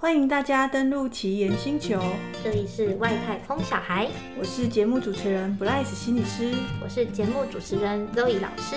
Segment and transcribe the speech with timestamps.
[0.00, 2.00] 欢迎大家登录奇岩星球，
[2.44, 4.06] 这里是外太空小孩，
[4.38, 8.76] 我是节目主持人 Bryce 心理师，我是节目主持人 Zoe 老师。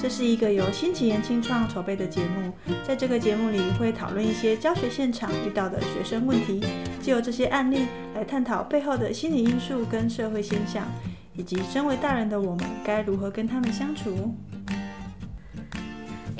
[0.00, 2.50] 这是一个由新奇岩青创筹备的节目，
[2.82, 6.64] 在这个节目里会讨论一些教学现场遇到的学生问题，
[7.02, 10.86] 借由这些案例来探讨背后的心理因素跟社会现象，
[11.34, 14.34] 以及身为大人的我们该如何跟他们相处。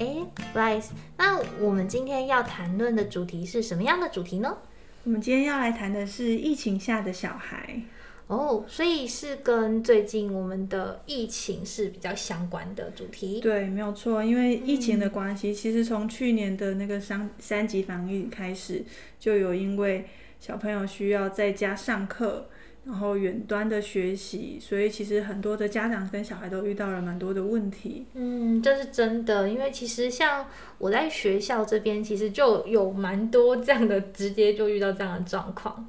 [0.03, 0.17] 哎
[0.53, 4.59] ，Bryce，那我们今天要谈论的主题是什么样的主题呢？
[5.05, 7.81] 我们今天要来谈的是疫情下的小孩。
[8.27, 13.41] 哦，所以是跟最近我们的疫情是比较相关的主题。
[13.41, 18.85] 对，没有错，因为疫情的关系，嗯、其实从去年的那个三三级防疫开始，
[19.21, 20.07] 就有因为
[20.41, 22.49] 小朋友需要在家上课。
[22.85, 28.05] 然后远端的学习，所以其实很多的家长跟小孩都遇到了蛮多的问题。
[28.15, 30.47] 嗯，这是真的，因为其实像
[30.79, 35.89] 我在学校这边，其实就有蛮多这样的，直接就遇到这样的状况。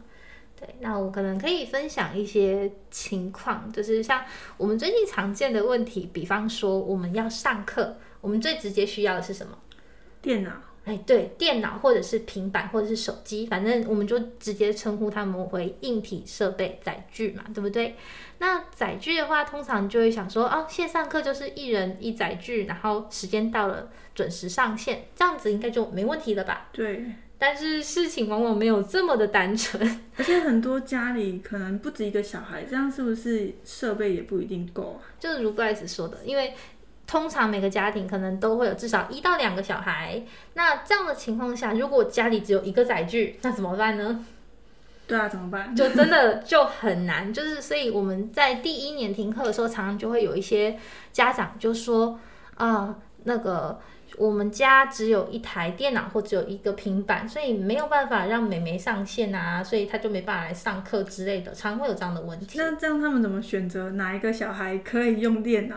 [0.59, 4.23] 对，那我可能可以分享一些情况，就是像
[4.57, 9.57] 我们最近常见的问题，比方说我们要上课，我们最直接需要的是什么？
[10.21, 10.51] 电脑。
[10.85, 17.95] 哎，对，电脑或者是平板或者是手机，反正我们就直接称呼他们为硬体设备载具嘛，对不对？
[18.39, 26.67] 那载具的话，通常就会想说，哦，线上课就是一人一载具，然后时间到了准时上线，这样子应该就没问题了吧？
[26.73, 27.05] 对。
[27.37, 29.81] 但是事情往往没有这么的单纯，
[30.15, 34.99] 而且很多家里可能不止一个小孩，这样是不是设备也不一定够？
[35.19, 36.53] 就是如 Bryce 说的，因为。
[37.13, 40.19] 通常每个家庭可能都会有至少一到两个小孩，
[40.55, 44.25] 那这样的情况下，如果家里只有一个载具，那怎么办呢？
[45.05, 45.75] 对啊，怎么办？
[45.75, 50.75] 就真的就很难，就是所以我们在第一年停课的时候，常常就会有一些
[51.11, 52.19] 家长就说
[52.55, 53.79] 啊、呃，那个
[54.17, 62.57] 我们家只有一台电脑或只有一个平板，所以没有办法让美眉上线啊，所以他就没办法来上课之类的，常会有这样的问题。
[62.57, 65.75] 那这样他们怎么选择哪一个小孩可以用电脑？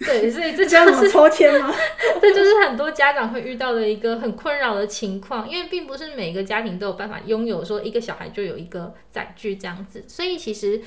[0.00, 1.72] 对，所以这就是抽签吗？
[2.20, 10.80] 这就是很多家长会遇到的一个很困扰的情况，因为并不是每个家庭都有办法拥有说一个小孩就有一个载具这样子，所以其实。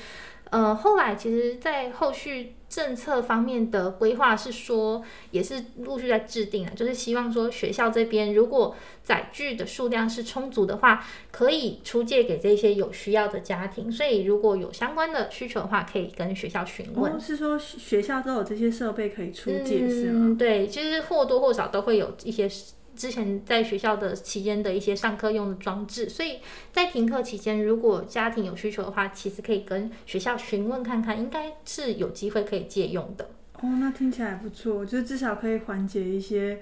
[0.54, 13.90] 呃，后来其实，在后续政策方面的规划是说，也是陆续在制定了，就是希望说学校这边如果载具的数量是充足的话，可以出借给这些有需要的家庭。
[13.90, 17.12] 所以如果有相关的需求的话，可以跟学校询问。
[17.12, 20.36] 哦，是说学校都有这些设备可以出借，嗯，是吗？
[20.38, 22.48] 对，其实或多或少都会有一些。
[22.96, 26.38] 之前在学校的期间的一些上课用的装置，所以
[26.72, 33.24] 在停课期间，如果家庭有需求的话，其实可以跟学校询问看看，应该是有机会可以借用的。
[33.60, 36.60] 哦，那听起来不错，就是至少可以缓解一些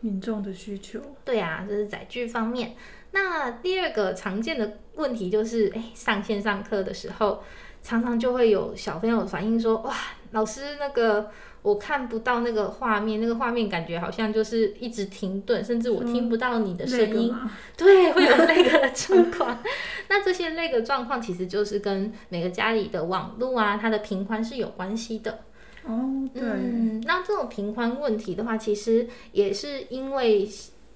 [0.00, 1.00] 民众的需求。
[1.24, 2.74] 对啊，这是载具方面。
[3.10, 7.42] 那第二个常见的问题就是，哎，上线上课的时候，
[7.82, 9.94] 常常就会有小朋友反映说，哇，
[10.30, 11.30] 老师那个。
[11.62, 17.34] 我看不到那个画面，那个画面感觉好像就是一直停顿，甚至我听不到你的声音。
[17.78, 19.58] 对，会有那个状况。
[20.10, 25.38] 那这些那个状况其实就是跟每个家里的网络啊，它的频宽是有关系的。
[25.86, 26.42] 哦，对。
[26.42, 30.48] 嗯，那这种频宽问题的话，其实也是因为。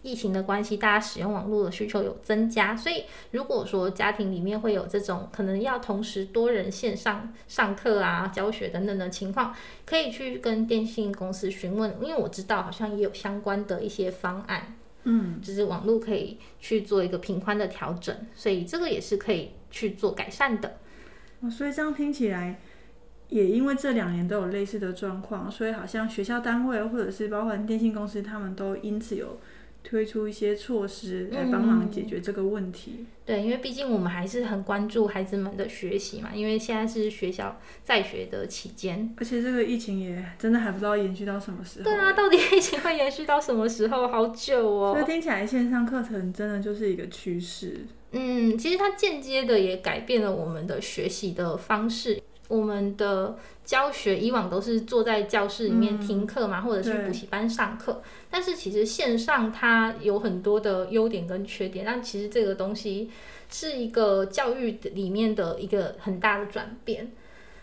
[0.06, 3.02] 疫情的关系，大家使用网络的需求有增加，所以
[3.32, 9.52] 如果说家庭里面会有这种可能要同时多人线上上课啊、教学等等的情况，
[9.84, 20.76] 可以去跟电信公司询问，因为我知道好像也有相关的一些方案，嗯，就是网络可以去做一个频宽的调整，所以这个也是可以去做改善的。
[21.40, 22.60] 哦，所以这样听起来，
[23.28, 29.36] 也因为这两年都有类似的状况，所以好像学校单位或者是包括电信公司，他们都因此有。
[29.88, 32.92] 推出一些措施来帮忙解决这个问题。
[32.98, 41.84] 嗯，对，因为毕竟我们还是很关注孩子们的学习嘛，因为现在是学校在学的期间，而且这个疫情也真的还不知道延续到什么时候。
[41.84, 44.08] 对啊，到底疫情会延续到什么时候？
[44.08, 44.92] 好久哦。
[44.94, 47.86] 所以听起来线上课程真的就是一个趋势。
[48.10, 52.20] 嗯，其实它间接的也改变了我们的学习的方式。
[52.48, 58.00] 我们的教学以往都是坐在教室里面听课嘛，嗯、或者是补习班上课。
[58.30, 61.84] 但是其实线上它有很多的优点跟缺点。
[61.84, 63.10] 但其实这个东西
[63.50, 67.10] 是一个教育里面的一个很大的转变。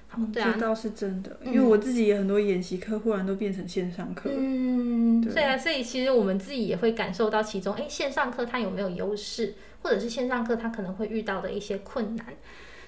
[0.10, 1.40] 好，对啊，这倒是真的。
[1.46, 4.30] 因为我自己也很多演习课忽然都变成线上课。
[4.32, 5.58] 嗯，对啊。
[5.58, 12.28] 所以其实我们自己也会感受到其中，哎，线上课它有没有优势，或者是线上课它可能会遇到的一些困难。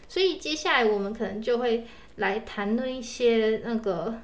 [0.08, 1.86] 所以接下来我们可能就会
[2.18, 4.16] 来谈论一些那个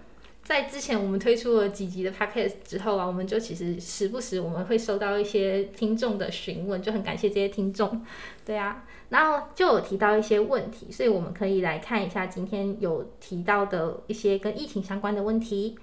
[0.44, 8.04] 在之前我们推出了几集的 podcast 之后啊，我们就其实时不时我们会收到一些听众的询问，就很感谢这些听众。
[8.46, 15.78] 对啊，然后就有提到一些问题，所以我们可以来看一下今天有提到的一些跟疫情相关的问题。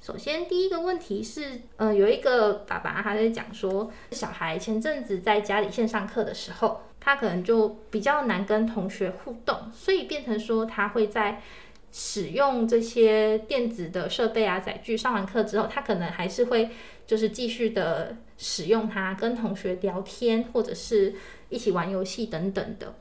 [0.00, 11.42] 首先，第一个问题是，呃，有一个爸爸他在讲说，小孩前阵子在家里线上课的时候，他可能就比较难跟同学互动，所以变成说他会在
[11.90, 16.70] 使用这些电子的设备啊载具，上完课之后，他可能还是会
[17.04, 21.14] 就是继续的使用它跟同学聊天，或者是
[21.48, 22.94] 一起玩游戏等等的。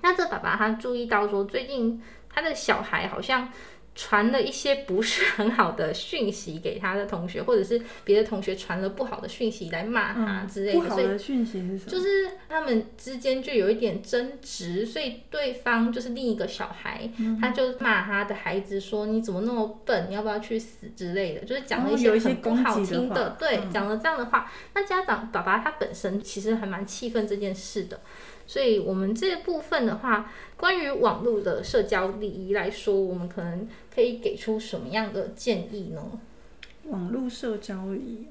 [0.00, 2.00] 那这爸爸他注意到说，最近
[2.30, 3.52] 他的小孩好像。
[3.96, 10.78] 传了一些不是很好的讯息给他的同学，或者是别的同学传了不好的讯息来骂他之类的。
[10.78, 11.90] 嗯、不好的讯息是什么？
[11.90, 20.06] 就是他们之间就有一点争执，所以对方就是另一个小孩，嗯、他就骂他的孩子说：“你怎么那么笨？
[20.10, 24.52] 你要不要去死之类的？”就是讲了一些很不好听的，的对，讲、嗯、了这样的话。
[24.74, 28.00] 那家长爸爸他本身其实还蛮气愤这件事的。
[28.46, 36.20] 所以，我们这部分的话，关于网络的社交礼仪来说，我们可能可以给出什么样的建议呢？
[36.84, 38.26] 网络社交礼仪，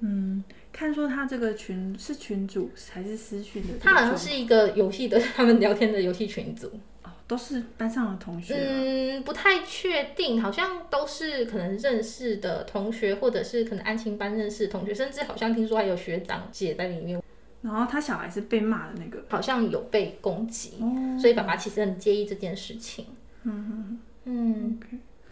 [0.00, 0.42] 嗯，
[0.72, 3.74] 看说他这个群是群主还是私讯的？
[3.80, 6.66] 他好像是一个游戏的，他们聊天的游戏群组。
[7.04, 8.56] 哦，都是班上的同学。
[8.56, 17.22] 嗯，不太确定，好像都是可能认识的同学，或者是可能安亲班认识的同学，甚至好像听说还有学长姐在里面。
[17.64, 23.06] 然后他小孩是被骂的那个，好像有被攻击，哦、所以爸爸其实很介意这件事情。
[23.44, 24.80] 嗯嗯嗯。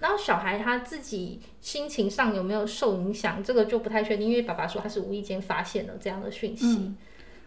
[0.01, 6.67] 然后小孩他自己心情上有没有受影响，这个就不太确定，因为爸爸说他是无意间发现了这样的讯息。
[6.79, 6.97] 嗯、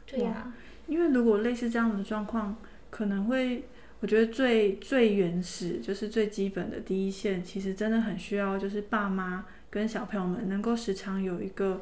[0.06, 0.54] 对呀、啊，
[0.86, 2.56] 因为如果类似这样的状况，
[2.92, 3.64] 可能会，
[4.02, 11.82] 我觉得最最原始就是最基本的第一线，其实真的很需要，就是爸妈跟小朋友们能够时常有一个。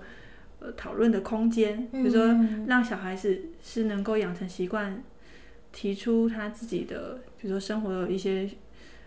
[0.71, 2.35] 讨论的空间，比如说
[2.67, 5.03] 让小孩子是能够养成习惯，
[5.71, 8.49] 提出他自己的，比如说生活有一些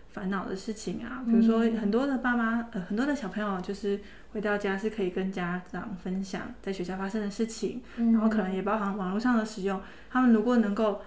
[0.09, 3.99] 烦恼的事情啊，比如说很多的爸妈，呃，很多的小朋友就是
[4.31, 11.01] 回到家是可以跟家长分享在学校发生的事情，然后可能也包含网络上的使用，他们如果能够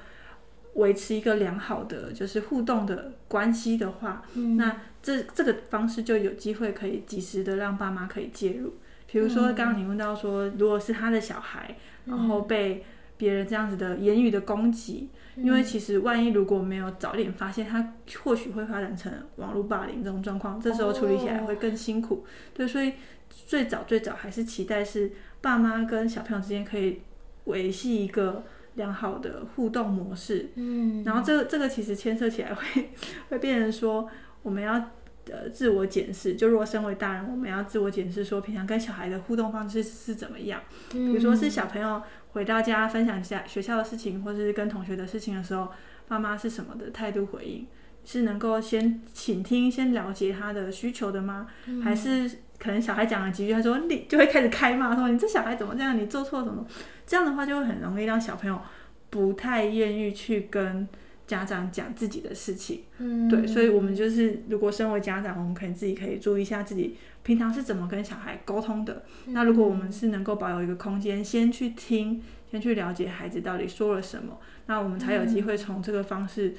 [0.74, 4.22] 维持一个良好的就是互动的关系的话，
[4.56, 8.74] 那这这个方式就有机会可以及时的让爸妈可以介入。
[9.12, 12.84] 比如说，刚刚你问到说，如果是他的小孩，然后被
[13.16, 22.24] 别人这样子的言语的攻击，因为其实万一如果没有早点发现，他或许会发展成网络霸凌这种状况，这时候处理起来会更辛苦。
[22.54, 22.92] 对，所以
[23.28, 25.10] 最早最早还是期待是
[25.40, 27.00] 爸妈跟小朋友之间可以
[27.46, 30.50] 维系一个良好的互动模式。
[30.54, 32.90] 嗯，然后这个这个其实牵涉起来会
[33.28, 34.08] 会变成说
[34.42, 34.90] 我们要。
[35.30, 40.60] 呃，自我检视，就如果身为大人，我们要自我检视，说平常跟小孩的互动方式是怎么样。
[40.90, 45.68] 比如说是小朋友回到家分享一下学校的事情，或者是跟同学的事情的时候，
[46.08, 47.66] 爸妈是什么的态度回应？
[48.04, 51.46] 是能够先倾听、先了解他的需求的吗？
[51.82, 52.28] 还是
[52.58, 55.96] 可能小孩讲了几句，他说你就会开始开骂，说你这小孩怎么这样？
[55.96, 56.66] 你做错什么？
[57.06, 58.60] 这样的话就会很容易让小朋友
[59.10, 60.88] 不太愿意去跟。
[61.30, 69.04] 家长讲自己的事情，嗯，对，所以，我们就是如果身为家长，我们可以自己可以注意一下自己平常是怎么跟小孩沟通的。
[69.28, 76.52] 嗯、那如果我们是能够保有一个空间，先去听，先去了解孩子到底说了什么，那我们才有机会从这个方式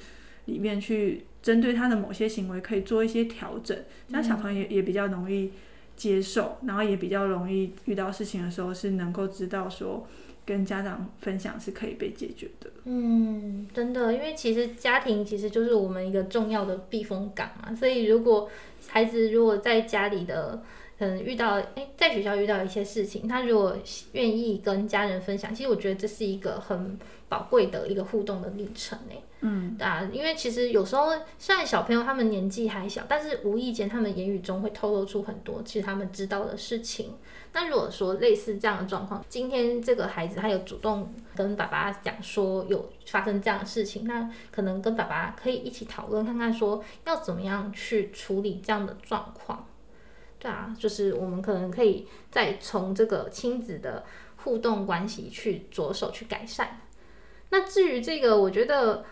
[0.45, 5.51] 里面去针对他的某些行为，可以做一些调整，这样小朋友也也比较容易
[5.97, 10.07] 接受，然后也比较容易遇到事情的时候是能够知道说。
[10.45, 12.69] 跟家长分享是可以被解决的。
[12.85, 17.75] 嗯，真的，因为其实家庭其实就是我们一个重要的避风港嘛。
[17.75, 18.49] 所以如果
[18.87, 20.61] 孩子如果在家里的，
[20.97, 23.75] 可能遇到，诶，在学校遇到一些事情，他如果
[24.13, 26.97] 愿意跟家人分享，其实我觉得这是一个很
[27.29, 29.21] 宝贵的一个互动的历程诶。
[29.43, 37.13] 嗯，啊，因为其实有时候虽然小朋友他们年纪还小，但是无意间他们言语中会透露出很多其实他们知道的事情。
[37.53, 49.67] 那如果说类似这样的状况，今天这个孩子他有主动跟爸爸讲说有发生这样的事情，那可能跟爸爸可以一起讨论看看，说要怎么样去处理这样的状况。
[50.39, 54.05] 对啊，就是我们可能可以再从这个亲子的
[54.37, 56.79] 互动关系去着手去改善。
[57.49, 59.03] 那至于这个，我觉得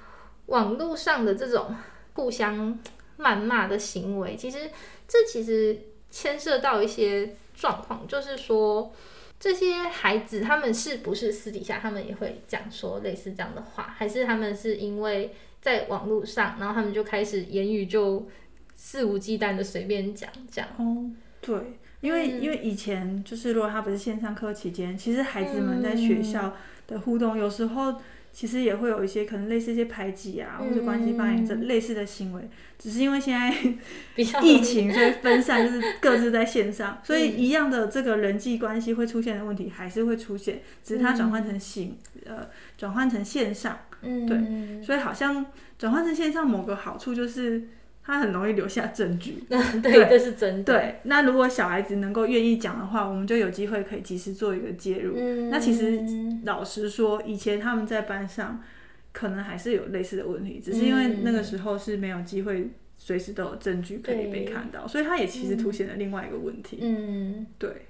[0.45, 1.75] 网络上的这种
[2.13, 2.79] 互相
[3.17, 4.71] 谩骂的行为，其实
[5.09, 5.77] 这其实
[6.09, 7.35] 牵涉到一些。
[7.59, 8.91] 状况就是说，
[9.39, 18.27] 这些孩子他们是不是私底下他们也会讲说类似这样的话，还是他们是因为在网络上，然后他们就开始言语就
[18.75, 20.65] 肆无忌惮的随便讲讲。
[20.77, 21.11] 哦，
[21.41, 21.57] 对，
[22.01, 26.55] 因为、嗯、因为以前就是如果他不是线上课期间，其实孩子们在学校
[26.87, 27.95] 的互动有时候。
[28.31, 33.53] 其实也会有一些可能类似一些排挤啊，或者关系扮演这类似的行为，只是因为现在
[34.41, 45.45] 疫情，所以分散，就是各自在线上， 所以一样的这个人际关系会出现的问题还是会出现，只是它转换成形，呃，转换成线上，对，所以好像
[45.77, 47.67] 转换成线上某个好处就是。
[48.03, 50.73] 他很容易留下证据， 对，对，这是真的。
[50.73, 55.13] 对，那如果小孩子能够愿意讲的话，我们就有机会可以及时做一个介入。
[55.15, 56.01] 嗯、那其实
[56.43, 58.63] 老实说，以前他们在班上
[59.11, 66.79] 可能还是有类似的问题，只是因为那个时候是没有机会随时都有证据可以被看到，所以他也其实凸显了另外一个问题。
[66.81, 67.87] 嗯，对。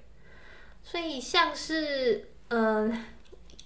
[0.84, 2.90] 所以像是嗯。
[2.90, 3.00] 呃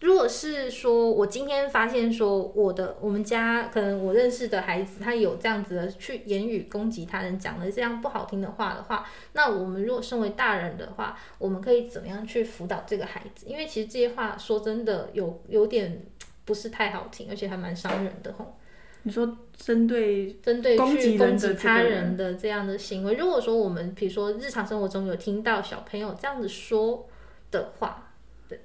[0.03, 13.45] 如果是说，我今天发现说，我的我们家可能我认识的孩子，他有这样子的去言语攻击他人，讲了这样不好听的话的话，那我们如果身为大人的话，我们可以怎么样去辅导这个孩子？
[13.47, 16.05] 因为其实这些话说真的有有点
[16.43, 18.57] 不是太好听，而且还蛮伤人的吼。
[19.03, 27.07] 你说针对针对去攻击他人的这样的行为，如果说我们比如说日常生活中有听到小朋友这样子说
[27.51, 28.09] 的话。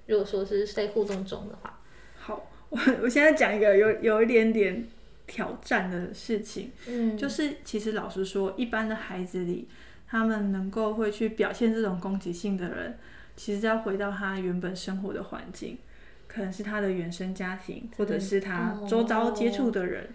[0.07, 1.81] 如果说是在互动中的话，
[2.19, 4.87] 好，我我现在讲一个有有一点点
[5.27, 9.67] 挑战的事情，嗯，就是其实老实说，一般的孩子里，
[10.07, 12.99] 他们能够会去表现这种攻击性的人，
[13.37, 15.79] 其实要回到他原本生活的环境，
[16.27, 20.09] 可能是他的原生家庭，或者是他周遭接触的人，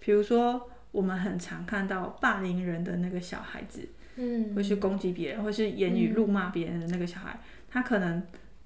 [0.00, 3.86] 比如说我们很常看到霸凌人的那个小孩子，
[4.16, 7.38] 嗯，会去攻击别人，或是言语辱骂别人的那个小孩，
[7.70, 8.20] 他可能。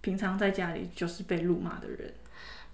[0.05, 2.13] 平常在家里就是被辱骂的人，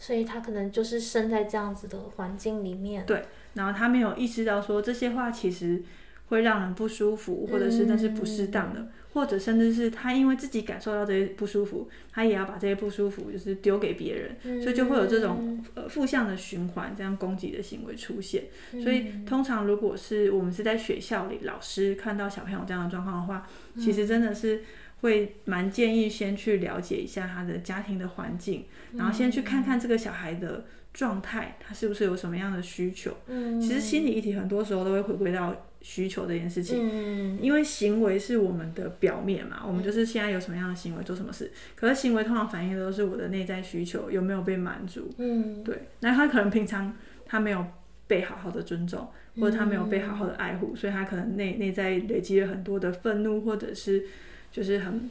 [0.01, 3.07] 所以他可能就是生在这样子的环境里面。
[3.07, 3.23] 对，
[3.55, 5.81] 然后他没有意识到说这些话其实
[6.27, 18.47] 会让人不舒服，或者是那是不适当的，嗯、或者甚至是他因为自己感受到这些不舒服，他也要把这些不舒服就是丢给别人，嗯、所以就会有这种呃负向的循环，这样攻击的行为出现。
[18.73, 23.47] 嗯、所以通常如果是我们是在学校里，老师看到小朋友这样的状况的话，
[23.77, 24.65] 其实真的是。
[25.01, 28.65] 会蛮建议先去了解一下他的家庭的环境，
[28.95, 33.17] 然后先去看看这个小孩的状态，他是不是有什么样的需求。
[33.27, 36.79] 嗯，其实心理议题很多时候都会回归到需求这件事情。
[36.81, 45.11] 嗯，因为行为是我们的表面嘛，我们就是现在有什么样的行为做什么事，可是行为通常反映的都是我的内在需求有没有被满足。
[45.17, 47.65] 嗯，对，那他可能平常他没有
[48.07, 54.05] 被好好的尊重，或者他没有被好好的爱护，所以他可能内内在累积了很多的愤怒，或者是。
[54.51, 55.09] 就是很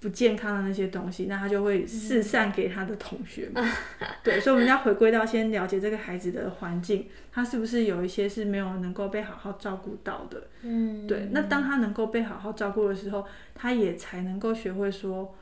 [0.00, 3.64] 不健康的那些东西，那他就会四散给他的同学们。
[4.24, 10.48] 对，所以我们要回归到先了解这个孩子的环境，他是不是有一些是没有能够被好好照顾到的。
[10.62, 11.28] 嗯，对。
[11.32, 15.36] 那当他能够被好好照顾的时候，他也才能够学会说，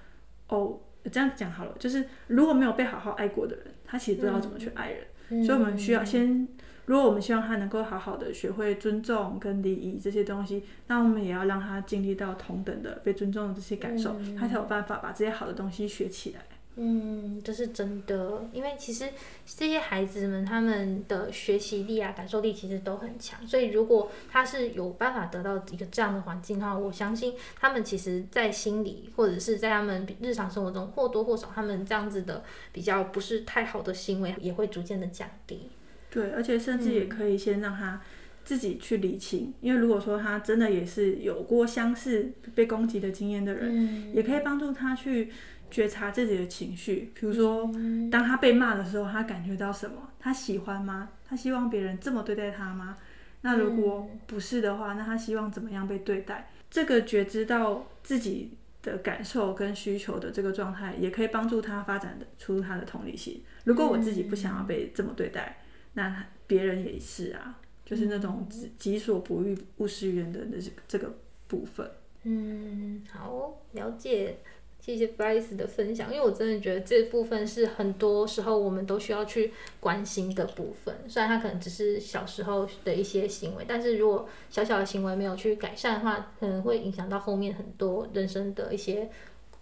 [0.49, 5.05] 哦，这样讲好了，就是如果没有被好好爱过的人，他其实不知道怎么去爱人。
[5.31, 6.49] 嗯，所以我们需要先。
[6.89, 16.41] 如果我们希望他能够好好的学会尊重跟礼仪这些东西，那我们也要让他经历到同等的被尊重的这些感受，嗯、他才有办法把这些好的东西学起来。
[16.77, 19.11] 嗯，这是真的，因为其实
[19.45, 32.43] 这些孩子们他们的学习力啊、感受力其实都很强，所以如果他是有办法得到一个这样的环境的话，我相信他们其实在心里或者是在他们日常生活中或多或少，他们这样子的
[32.73, 35.69] 比较不是太好的行为也会逐渐的降低。
[36.11, 38.01] 对，而且甚至也可以先让他
[38.45, 45.31] 自己去理清，嗯、因为如果说他真的也是有过相似被攻击的经验的人，嗯、也可以帮助他去
[45.71, 47.13] 觉察自己的情绪。
[47.15, 50.11] 比如说，嗯、当他被骂的时候，他感觉到什么？
[50.19, 51.11] 他喜欢吗？
[51.27, 52.97] 他希望别人这么对待他吗？
[53.43, 56.51] 那如果不是的话，那他希望怎么样被对待？
[56.71, 63.43] 这个觉知到自己的感受跟需求的这个状态，也可以帮助他发展出他的同理心。
[63.65, 65.59] 如果我自己不想要被这么对待，
[65.99, 71.13] 那别人也是啊，就是那种己己所不欲，勿施于人的这这个
[71.49, 71.91] 部分。
[72.23, 74.37] 嗯，好，了解，
[74.79, 76.15] 谢谢 Bryce 的分享。
[76.15, 80.95] 因为我真的觉得这部分是很多时候我们都需要去关心的部分。
[81.09, 89.11] 虽然他可能只是小时候的一些行为，但是如果小小的行为没有去改善的话，可能会影响到后面很多人生的一些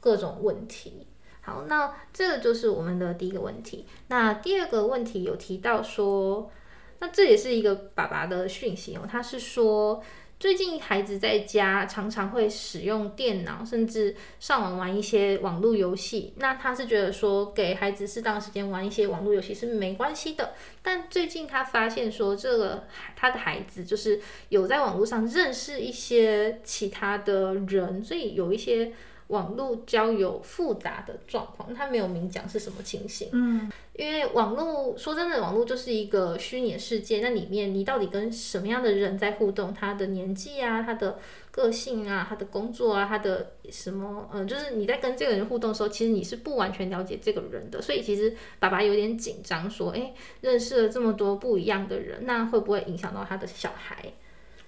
[0.01, 1.07] 各种问题。
[1.47, 3.87] 好，那这个就是我们的第一个问题。
[4.09, 6.51] 那第二个问题有提到说，
[6.99, 9.03] 那这也是一个爸爸的讯息哦。
[9.09, 10.03] 他是说，
[10.41, 16.35] 最近孩子在家常常会使用电脑，甚至上网玩一些网络游戏。
[16.39, 20.55] 那他是觉得说，给孩子适当时间玩一些网络游戏是没关系的。
[20.83, 28.93] 但最近他发现说，这个他的孩子就是有在网络上认识一些其他的人，所以有一些。
[29.29, 33.29] 网络交友复杂的状况，他没有明讲是什么情形。
[33.33, 39.75] 嗯，因为网络说真的，网络就是一个虚拟的世界，那里面你到底跟什么样的人在互动？
[39.75, 41.19] 他的年纪啊，他的
[41.51, 44.31] 个性啊，他的工作啊，他的什么？
[44.33, 54.13] 嗯，就是你在跟这个人互动的时候，其实你是不完全了解这个人的，所以其实爸爸有点紧张，说，哎，认识了这么多不一样的人，那会不会影响到他的小孩？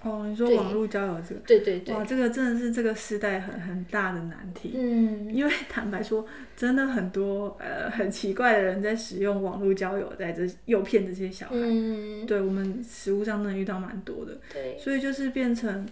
[0.00, 4.73] 哦，你说网络交友这个，对对对，哇，这个真的是这个时代很很大的难题。
[4.76, 6.25] 嗯，因为 坦白说，
[6.57, 11.57] 真的很多呃很奇怪的人在使用网络交友，在这诱骗这些小孩。
[11.57, 14.38] 嗯，对我们实物上能遇到蛮多的。
[14.52, 15.85] 对，所以就是变成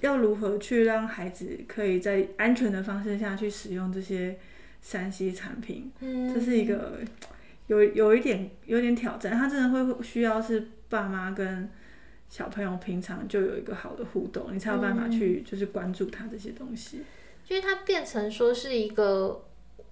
[0.00, 4.38] 要如何去让孩子可以在安全的方式下去使用这些
[4.80, 7.00] 三 C 产品，嗯，这是一个
[7.66, 9.34] 有有一点有点挑战。
[9.34, 11.68] 他真的会需要是爸妈跟。
[12.28, 17.02] 小朋友平常就有一个好的互动，你才有办法去就是关注他这些东西。
[17.48, 19.44] 因为它变成说是一个，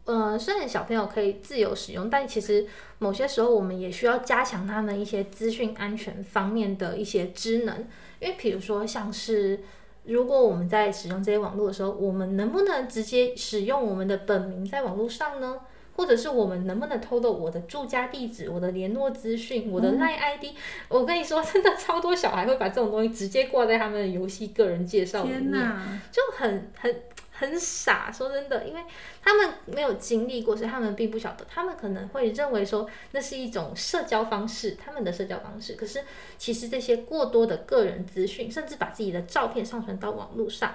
[0.05, 2.67] 呃，虽然小朋友可以自由使用，但其实
[2.99, 7.87] 某些时候我们也需要加强他们一些资讯安全方面的一些知能。
[8.19, 9.61] 因为比如说像是，
[10.05, 15.61] 如果我们在使用这些网络的时候，我们能不能直接使用我们的本名在网络上呢？
[15.97, 20.45] 或者是我们能不能偷到我的住家地址、我的联络资讯、我的 LINE ID？
[20.45, 20.57] 嗯，
[20.89, 25.53] 我跟你说，真的超多小孩会把这种东西直接挂在他们的游戏个人介绍里面，
[26.11, 28.11] 就很很很傻。
[28.13, 28.81] 说真的，因为
[29.23, 31.47] 他们没有经历过，所以他们并不晓得。
[31.49, 35.75] 他们可能会认为说那是一种社交方式，他们的社交方式。
[35.75, 36.03] 可是
[36.37, 40.75] 其实这些过多的个人资讯，甚至把自己的照片上传到网络上。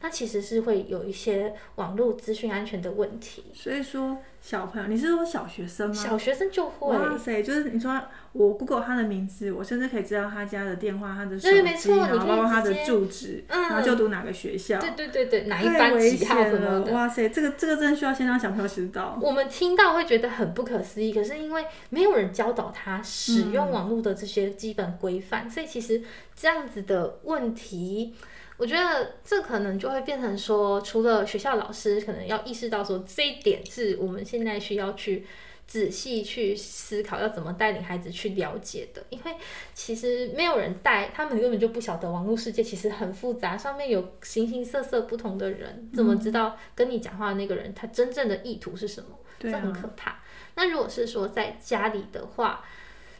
[0.00, 5.94] 那其实是会有一些网络资讯安全的问题，所以说小朋友，你是说小学生吗？
[5.94, 7.98] 小学生就会，哇塞，就是你说
[8.32, 19.18] 我 Google 他的名字，我甚至可以知道他家的电话、他的手机，然后包括他的住址，嗯，然后就读哪个学校，对对对对，哪一班几号什么的，哇塞，这个这个真的需要先让小朋友知道。
[19.22, 26.02] 我们听到会觉得很不可思议，可是因为没有人教导他使用网络的这些基本规范，嗯，所以其实
[26.36, 28.14] 这样子的问题。
[28.56, 35.24] 我觉得这可能就会变成说，除了学校老师可能要意识到说，这一点是我们现在需要去
[35.66, 39.02] 仔细去思考，要怎么带领孩子去了解的。
[39.10, 39.34] 因为
[39.72, 49.18] 其实没有人带，他们根本就不晓得网络世界其实很复杂，上面有形形色色不同的人，怎么知道跟你讲话的那个人他真正的意图是什么？
[49.38, 50.20] 这很可怕。
[50.56, 52.64] 那如果是说在家里的话，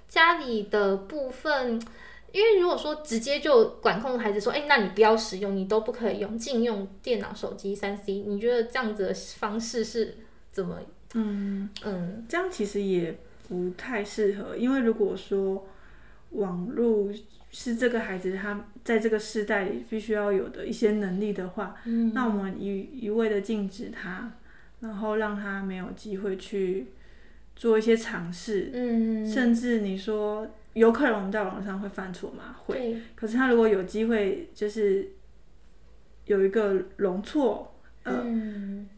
[0.09, 1.81] 家里的部分。
[2.33, 10.16] 因为如果说直接就管控孩子说，哎，那你不要使用，你都不可以用，禁用电脑、手机、三 C，你觉得这样子的方式是
[10.50, 10.81] 怎么？
[11.14, 13.16] 嗯嗯，这样其实也
[13.48, 15.66] 不太适合，因为如果说
[16.31, 17.09] 网络
[17.50, 24.31] 是这个孩子他在这个时代里必须要有的一些能力的话，嗯，那我们一一味的禁止他，
[24.81, 26.87] 然后让他没有机会去
[27.57, 30.46] 做一些尝试，嗯，甚至你说。
[30.74, 32.57] 有可能我们在网上会犯错吗？
[32.66, 33.00] 会。
[33.14, 35.09] 可是他如果有机会，就是
[36.24, 38.88] 有一个容错，呃，嗯、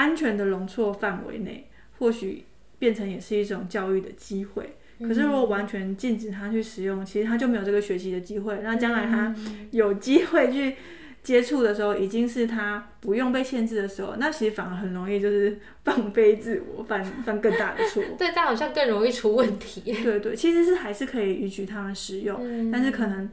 [0.00, 2.44] 安全的容错范围内，或许
[2.78, 4.76] 变成也是一种教育的机会。
[5.00, 8.60] 可是如果完全禁止他去使用，其实他就没有这个学习的机会。
[8.62, 9.34] 那将来他
[9.72, 10.76] 有机会去。
[11.22, 18.02] 接触的时候已经是他不用被限制的时候，那其实反而很容易就是放飞自我，犯 犯更大的错。
[18.16, 19.82] 对，这样好像更容易出问题。
[20.02, 23.28] 对对，其实是还是可以允许他们使用，嗯、但是可能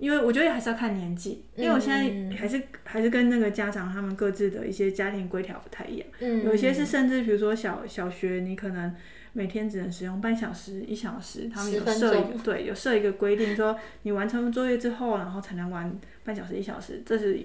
[0.00, 6.08] 因为我觉得还是要看年纪，因为我现在还是、嗯、还是跟那个家长他们各自的一些家庭规条不太一样。
[6.18, 8.92] 嗯，有些是甚至比如说小小学，你可能。
[9.32, 17.00] 每天只能使用半小时、一小时，他们有设一个对，有设一个规定，说你完成作业之后，然后才能玩半小时、一小时。
[17.06, 17.38] 这是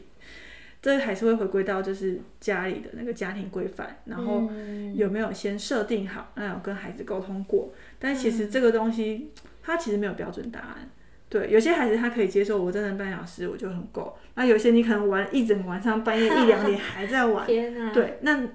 [0.81, 4.49] 这还是会回归到就是家里的那个家庭规范，然后
[4.95, 7.71] 有没有先设定好，那有跟孩子沟通过。
[7.99, 9.29] 但其实这个东西
[9.61, 10.89] 它其实没有标准答案。
[11.39, 14.17] 对，有些孩子他可以接受，我真的半小时我就很够。
[14.35, 17.45] 那有些你可能玩一整晚上，半夜一两点还在玩。
[17.47, 18.47] 天啊，对，那。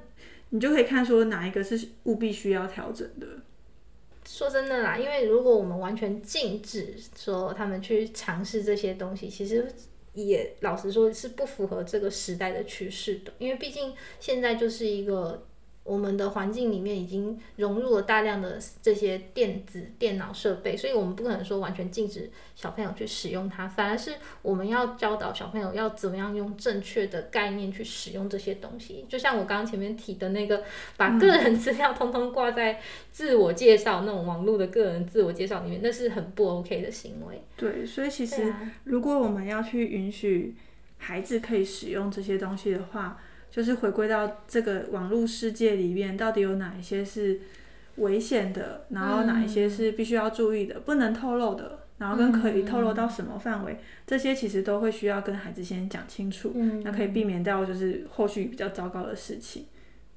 [0.52, 3.26] 你就可以看说哪一个是务必需要调整的。
[4.26, 9.64] 说真的啦，因为如果我们完全禁止说他们去尝试这些东西，其实
[10.12, 13.32] 也老实说是不符合这个时代的趋势的。
[13.38, 15.46] 因为毕竟现在就是一个
[15.82, 29.04] 我们的环境里面已经融入了大量的这些电子电脑设备，所以我们不可能说完全禁止小朋友去使用它，反而是我们要教导小朋友要怎么样用正确的概念去使用这些东西。
[29.08, 30.62] 就像我刚刚前面提的那个，
[30.96, 37.42] 把个人资料通通挂在自我介绍、嗯、那种网络的个人自我介绍里面，那是很不 OK 的行为。
[37.56, 40.54] 对，所以其实如果我们要去允许
[40.98, 43.18] 孩子可以使用这些东西的话，
[43.50, 47.40] 就是回归到这个网络世界里面，到底有哪一些是
[47.96, 59.66] 危险的，然后哪一些是必须要注意的，嗯、不能透露的，然后跟可以透露到什么范围，嗯、这些其实都会需要跟孩子先讲清楚，嗯、那可以避免掉就是后续比较糟糕的事情。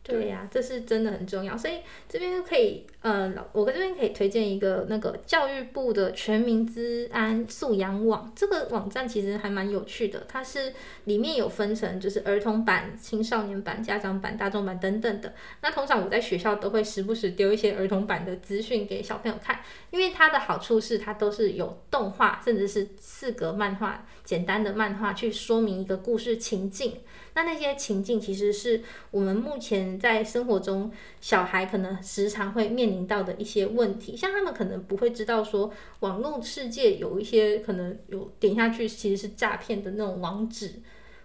[0.03, 1.75] 对呀、啊，这是真的很重要，所以
[2.09, 10.73] 这边可以，呃，我跟这边可以推荐一个那个教育部的全民资安素养网，这个网站其实还蛮有趣的，它是
[11.05, 15.33] 里面有分成就是儿童版、青少年版、家长版、大众版等等的。
[15.61, 26.97] 那通常我在学校都会时不时丢一些儿童版的资讯给小朋友看，因为它的好处是它都是有动画，甚至是四格漫画、简单的漫画去说明一个故事情境。
[27.35, 40.73] 那那些情境其实是我们目前在生活中小孩可能时常会面临到的一些问题，像他们可能不会知道说网络世界有一些可能有点下去其实是诈骗的那种网址，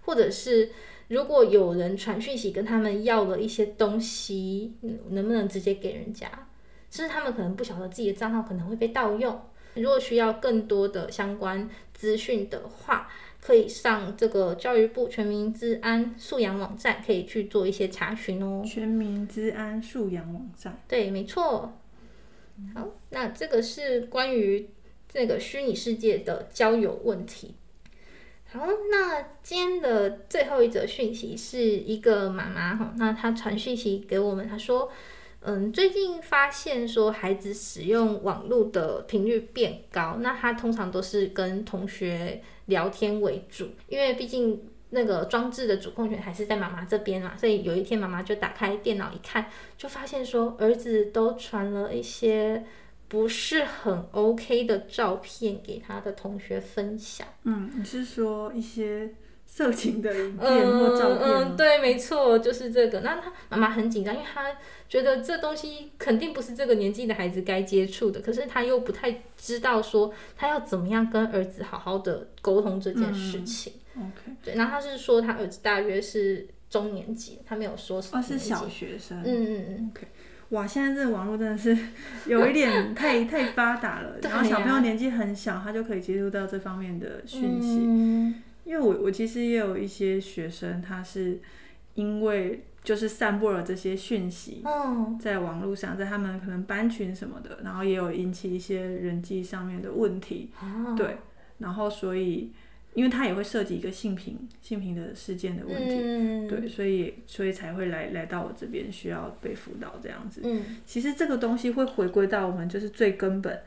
[0.03, 0.71] 或者是
[1.09, 4.75] 如果有人传讯息跟他们要了一些东西，
[5.11, 6.31] 能不能直接给人家？
[6.91, 9.39] 甚至他们可能不晓得自己的账号可能会被盗用。
[9.75, 13.07] 如果需要更多的相关资讯的话，
[13.49, 18.63] 可以上这个教育部全民治安素养网站，可以去做一些查询哦。
[18.63, 21.73] 全民治安素养网站，对，没错。
[22.75, 24.69] 好，那这个是关于
[25.09, 27.55] 这个虚拟世界的交友问题。
[28.53, 34.93] 好，那今天的最后一则讯息是一个妈妈哈，那她传讯息给我们，她说。
[35.41, 52.65] 嗯，最近发现说孩子使用网络的频率变高，那他通常都是跟同学聊天为主，因为毕竟那个装置的主控权还是在妈妈这边嘛，所以有一天妈妈就打开电脑一看，就发现说儿子都传了一些
[53.09, 57.27] 不是很 OK 的照片给他的同学分享。
[57.45, 59.13] 嗯，你是说一些？
[59.59, 63.01] 色情的影片或照片嗯，嗯，对，没错，就是这个。
[63.01, 64.45] 那他妈妈很紧张，因为他
[64.89, 73.73] 觉得这东西肯定不是这个年纪的孩子该接触的，可是他又不太知道说他要怎么样跟儿子好好的沟通这件事情。
[73.97, 78.21] 嗯、OK，对，然后他是说他儿子大约是中年级，他没有说什么。
[78.21, 79.21] 哦，是小学生。
[79.25, 79.91] 嗯嗯嗯。
[79.93, 80.07] OK，
[80.51, 81.77] 哇，现在这个网络真的是
[82.27, 87.81] 有一点太太发达了， 然后小朋友年纪很小，他就可以接触到这方面的讯息。
[87.83, 91.41] 嗯因为我我其实也有一些学生，他是
[91.95, 94.63] 因为就是散播了这些讯息，
[95.19, 100.51] 在网络上，在他们可能班群什么的，然后也有引起一些人际上面的问题，
[100.95, 101.17] 对，
[101.57, 102.53] 然后所以，
[102.93, 110.43] 因为他也会涉及一个性平性平的事件的问题，对，所以所以才会来来到我这边需要被辅导这样子。
[110.85, 113.59] 其实这个东西会回归到我们就是最根本。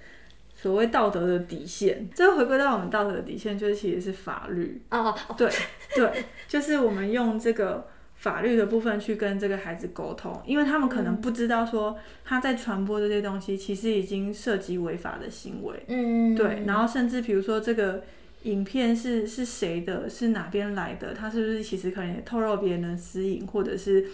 [0.62, 4.80] 所谓道德的底线，这回归到我们道德的底线，就是其实是法律。
[4.92, 5.38] 哦，oh.
[5.38, 5.50] 对
[5.96, 15.84] 对，就是我们用这个法律的部分去跟这个孩子沟通，因为他们可能不知道说他在传播这些东西，其实已经涉及违法的行为。
[15.88, 18.04] 嗯，对，然后甚至比如说这个。
[18.44, 20.10] 影片是是谁的？
[20.10, 21.14] 是哪边来的？
[21.14, 24.06] 他是不是其实可能也透露别人的私隐，或者是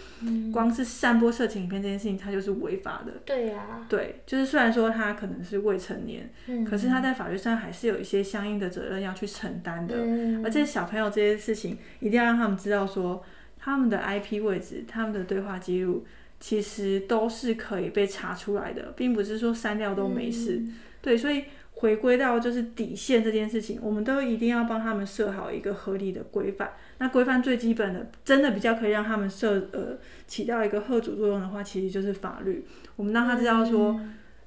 [0.52, 3.12] 光是散播色情影片这件事情，他就是违法的。
[3.24, 3.86] 对呀、啊。
[3.88, 9.94] 对，就是虽然说他可能是未成年，嗯、可是他在法律上还是有一些相应的责任要去承担的。
[9.96, 13.24] 嗯、而且小朋友这些事情，一定要让他们知道说，
[13.58, 16.04] 他们的 IP 位置、他们的对话记录，
[16.38, 20.56] 其实都是可以被查出来的，并不是说删掉都没事。
[20.56, 21.44] 嗯、对，所以。
[21.80, 26.72] 回归到就是底线这件事情，我们都一定要帮他们设好一个合理的规范。
[26.98, 32.66] 那规范最基本的，真的比较可以让他们设呃起到一个贺主作用的话，其实就是法律。
[32.96, 34.00] 我们让他知道说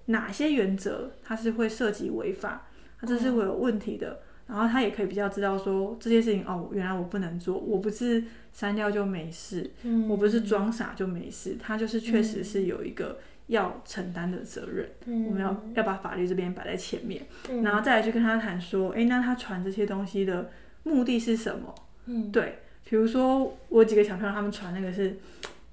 [0.08, 2.68] 哪些原则它是会涉及违法，
[3.00, 4.20] 他这是会有问题的。
[4.48, 9.72] 然后他也可以比较知道说这些事情哦，原来我不能做，我不是删掉就没事，
[10.10, 13.20] 我不是装傻就没事，他就是确实是有一个。
[13.52, 20.50] 要承担的责任，嗯、我们要要把法律这边摆在前面，嗯、然后再来去跟他谈说，诶、欸，那他传这些东西的
[20.84, 21.76] 目的是什么？
[22.06, 25.18] 嗯，对，比如说我几个小朋友他们传那个是，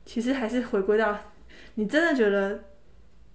[0.05, 1.17] 其实还是回归到
[1.77, 2.65] 你真的觉得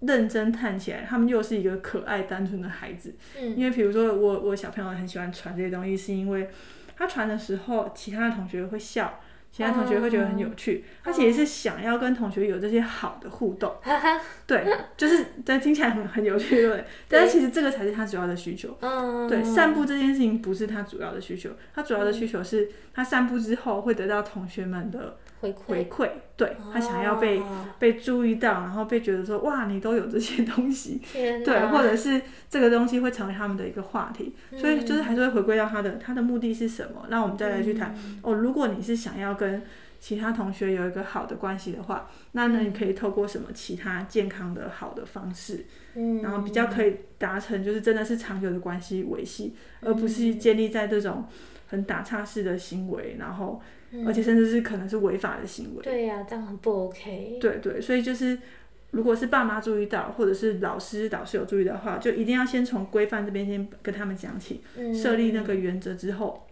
[0.01, 6.49] 认真看起来，他们又是一个可爱单纯的孩子，嗯，因为比如说我我小朋友很喜欢传这些东西，是因为
[6.97, 9.21] 他传的时候，其他的同学会笑。
[9.55, 10.83] 其他同学会觉得很有趣。
[11.03, 13.71] 他其实是想要跟同学有这些好的互动，
[14.47, 14.65] 对，
[14.97, 16.83] 就是对，听起来很很有趣，对。
[17.07, 18.75] 但是其实这个才是他主要的需求。
[18.81, 26.09] 嗯，对，散步这件事情不是他主要的需求，他主要的需求是他散步之后会得到同学们的回回馈，
[26.43, 27.41] 对，他想要被
[27.79, 37.05] 被注意到，然后被觉得说哇，你都有这些东西， 对，或者是这个东西会成为他们的一个话题，所以就是还是会回归到他的他的目的是什么。
[37.09, 37.95] 那我们再来去谈。
[38.21, 39.61] 哦，如果你是想要跟
[39.99, 51.25] 其他同学有一个好的关系的话，那那你可以透过什么其他健康的好的方式，嗯，然后比较可以达成就是真的是长久的关系维系，而不是建立在这种
[51.67, 53.61] 很打岔式的行为，然后
[54.05, 55.83] 而且甚至是可能是违法的行为。
[55.83, 57.37] 对呀，这样很不 OK。
[57.39, 58.37] 对对，所以就是
[58.91, 64.61] 如果是爸妈注意到，或者是老师导师有注意的话，就一定要先从规范这边先跟他们讲起，
[64.93, 66.47] 设立那个原则之后。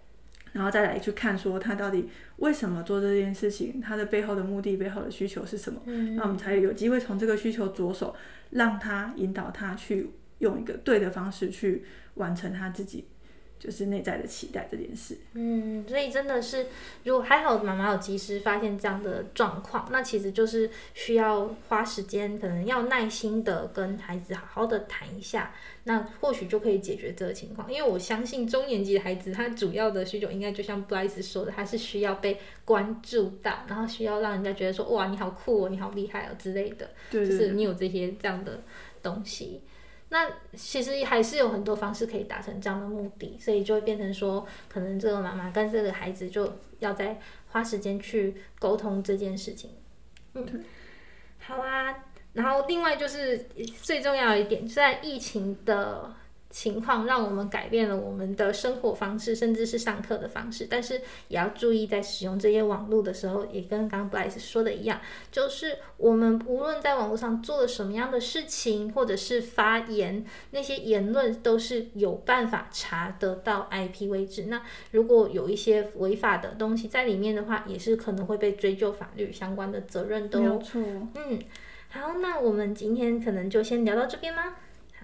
[0.54, 5.82] 然后再来去看，说他到底为什么做这件事情，他的背后的目的、背后的需求是什么？
[5.86, 8.13] 嗯，那我们才有机会从这个需求着手，
[8.49, 13.06] 让他引导他去用一个对的方式去完成他自己。
[13.62, 16.65] 就是内在的期待这件事，嗯，所以真的是，
[17.04, 27.71] 如果还好妈妈有及时发现这样的状况，那其实就是需要花时间，可能要耐心的跟孩子好好的谈一下，那或许就可以解决这个情况。
[27.71, 38.63] 因为我相信中年级的孩子，他主要的需求应该就像布莱斯说的，他是需要被关注到，然后需要让人家觉得说，哇，你好酷哦，你好厉害哦之类的，对对对，就是你有这些这样的
[39.04, 39.62] 东西。
[40.13, 49.71] 那其实还是有很多方式可以达成这样的目的，所以就会变成说，可能这个妈妈跟这个孩子就要再花时间去沟通这件事情。
[50.34, 50.63] 嗯，
[51.39, 51.95] 好啊。
[52.34, 53.47] 然后另外就是
[53.82, 56.13] 最重要一点，在疫情的。
[56.51, 60.67] 情况让我们改变了我们的生活方式，甚至是上课的方式。
[60.69, 64.99] 但是也要注意，在使用这些网络的时候，也跟刚刚布莱斯说的一样，
[65.31, 74.43] 就是我们无论在网络上做了什么样的事情，或者是发言，那些言论都是有办法查得到 IP 位置。
[74.49, 74.61] 那
[74.91, 80.37] 如果有一些违法的东西在里面的话，也是可能会被追究法律相关的责任的。
[80.37, 80.81] 没有错。
[81.15, 81.39] 嗯，
[81.87, 84.55] 好，那我们今天可能就先聊到这边吗？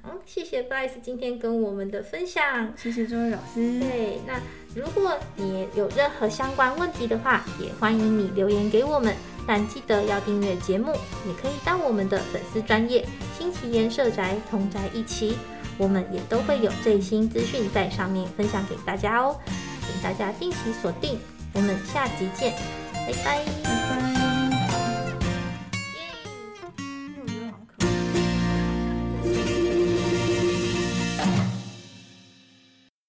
[0.07, 2.73] 好，谢谢 Bryce 今天跟我们的分享。
[2.77, 3.77] 谢谢周位老师。
[3.77, 4.39] 对，那
[4.73, 9.13] 如果你有任何相关问题的话，也欢迎你留言给我们。
[9.45, 10.93] 但记得要订阅节目，
[11.25, 13.05] 也可以到我们的粉丝专业
[13.37, 15.37] 新奇颜社宅同宅一起，
[15.77, 19.37] 我们也都会有最新资讯在上面分享给大家哦。
[19.81, 21.19] 请大家定期锁定，
[21.53, 22.53] 我们下集见，
[22.93, 24.26] 拜拜。